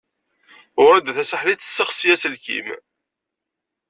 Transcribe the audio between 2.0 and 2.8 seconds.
aselkim.